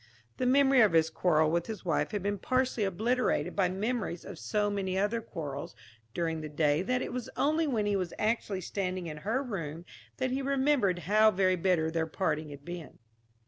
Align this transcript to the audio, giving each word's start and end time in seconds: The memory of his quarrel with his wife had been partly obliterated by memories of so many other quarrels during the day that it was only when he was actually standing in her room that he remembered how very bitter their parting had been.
The 0.37 0.47
memory 0.47 0.81
of 0.81 0.93
his 0.93 1.11
quarrel 1.11 1.51
with 1.51 1.67
his 1.67 1.85
wife 1.85 2.09
had 2.09 2.23
been 2.23 2.39
partly 2.39 2.83
obliterated 2.85 3.55
by 3.55 3.69
memories 3.69 4.25
of 4.25 4.39
so 4.39 4.71
many 4.71 4.97
other 4.97 5.21
quarrels 5.21 5.75
during 6.15 6.41
the 6.41 6.49
day 6.49 6.81
that 6.81 7.03
it 7.03 7.13
was 7.13 7.29
only 7.37 7.67
when 7.67 7.85
he 7.85 7.95
was 7.95 8.11
actually 8.17 8.61
standing 8.61 9.05
in 9.05 9.17
her 9.17 9.43
room 9.43 9.85
that 10.17 10.31
he 10.31 10.41
remembered 10.41 10.97
how 11.05 11.29
very 11.29 11.55
bitter 11.55 11.91
their 11.91 12.07
parting 12.07 12.49
had 12.49 12.65
been. 12.65 12.97